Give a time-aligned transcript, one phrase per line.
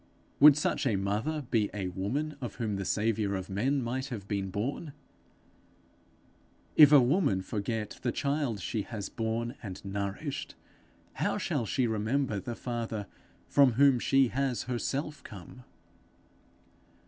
[0.39, 4.27] Would such a mother be a woman of whom the saviour of men might have
[4.27, 4.93] been born?
[6.75, 10.55] If a woman forget the child she has borne and nourished,
[11.13, 13.05] how shall she remember the father
[13.47, 15.65] from whom she has herself come?